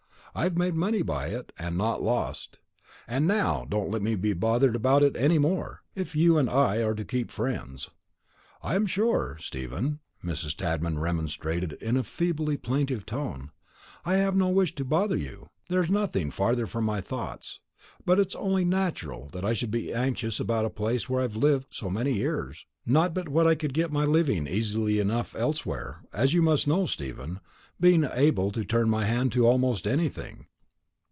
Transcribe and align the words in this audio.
I've 0.33 0.55
made 0.57 0.75
money 0.75 1.01
by 1.01 1.27
it, 1.27 1.51
and 1.59 1.77
not 1.77 2.01
lost. 2.01 2.59
And 3.05 3.27
now, 3.27 3.65
don't 3.67 3.91
let 3.91 4.01
me 4.01 4.15
be 4.15 4.31
bothered 4.31 4.77
about 4.77 5.03
it 5.03 5.17
any 5.17 5.37
more, 5.37 5.83
if 5.93 6.15
you 6.15 6.37
and 6.37 6.47
me 6.47 6.53
are 6.81 6.93
to 6.93 7.03
keep 7.03 7.29
friends." 7.31 7.89
"I'm 8.63 8.85
sure, 8.85 9.35
Stephen," 9.41 9.99
Mrs. 10.23 10.55
Tadman 10.55 10.99
remonstrated 10.99 11.73
in 11.73 11.97
a 11.97 12.03
feebly 12.05 12.55
plaintive 12.55 13.05
tone, 13.05 13.51
"I've 14.05 14.33
no 14.37 14.47
wish 14.47 14.73
to 14.75 14.85
bother 14.85 15.17
you; 15.17 15.49
there's 15.67 15.89
nothing 15.89 16.31
farther 16.31 16.65
from 16.65 16.85
my 16.85 17.01
thoughts; 17.01 17.59
but 18.05 18.17
it's 18.17 18.35
only 18.37 18.63
natural 18.63 19.27
that 19.33 19.43
I 19.43 19.51
should 19.53 19.69
be 19.71 19.93
anxious 19.93 20.39
about 20.39 20.63
a 20.63 20.69
place 20.69 21.09
where 21.09 21.19
I've 21.19 21.35
lived 21.35 21.67
so 21.71 21.89
many 21.89 22.13
years. 22.13 22.65
Not 22.85 23.13
but 23.13 23.27
what 23.27 23.47
I 23.47 23.55
could 23.55 23.73
get 23.73 23.91
my 23.91 24.05
living 24.05 24.47
easy 24.47 24.97
enough 24.97 25.35
elsewhere, 25.35 26.05
as 26.13 26.33
you 26.33 26.41
must 26.41 26.67
know, 26.69 26.85
Stephen, 26.85 27.41
being 27.79 28.03
able 28.13 28.51
to 28.51 28.63
turn 28.63 28.87
my 28.87 29.05
hand 29.05 29.31
to 29.31 29.47
almost 29.47 29.87
anything." 29.87 30.45